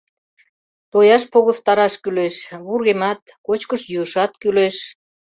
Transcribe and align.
Тояш 0.91 1.23
погыстараш 1.33 1.93
кӱлеш... 2.03 2.35
вургемат, 2.67 3.19
кочкыш-йӱышат 3.45 4.31
кӱлеш... 4.41 4.75